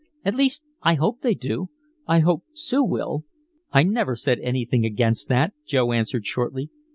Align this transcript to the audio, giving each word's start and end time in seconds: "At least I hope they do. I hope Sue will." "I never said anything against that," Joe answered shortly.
"At 0.25 0.33
least 0.33 0.63
I 0.81 0.95
hope 0.95 1.21
they 1.21 1.35
do. 1.35 1.69
I 2.07 2.21
hope 2.21 2.43
Sue 2.53 2.83
will." 2.83 3.23
"I 3.71 3.83
never 3.83 4.15
said 4.15 4.39
anything 4.39 4.83
against 4.83 5.27
that," 5.27 5.53
Joe 5.63 5.91
answered 5.91 6.25
shortly. 6.25 6.71